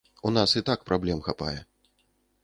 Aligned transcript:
У 0.27 0.29
нас 0.37 0.53
і 0.61 0.63
так 0.69 0.85
праблем 0.87 1.21
хапае. 1.27 1.59